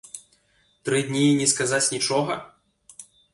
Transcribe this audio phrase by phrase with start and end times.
[0.89, 2.39] Тры дні і не сказаць нічога?!